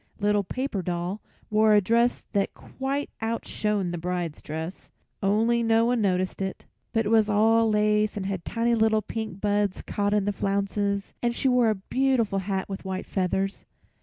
Little 0.19 0.43
Paper 0.43 0.81
Doll 0.81 1.21
wore 1.51 1.75
a 1.75 1.79
dress 1.79 2.23
that 2.33 2.55
quite 2.55 3.11
outshone 3.21 3.91
the 3.91 3.99
bride's 3.99 4.41
dress, 4.41 4.89
only 5.21 5.61
no 5.61 5.85
one 5.85 6.01
noticed 6.01 6.41
it; 6.41 6.65
but 6.91 7.05
it 7.05 7.09
was 7.09 7.29
all 7.29 7.69
lace 7.69 8.17
and 8.17 8.25
had 8.25 8.43
tiny 8.43 8.73
little 8.73 9.03
pink 9.03 9.39
buds 9.39 9.83
caught 9.83 10.15
in 10.15 10.25
the 10.25 10.33
flounces, 10.33 11.13
and 11.21 11.35
she 11.35 11.47
wore 11.47 11.69
a 11.69 11.75
beautiful 11.75 12.39
hat 12.39 12.67
with 12.67 12.83
white 12.83 13.05
feathers. 13.05 13.63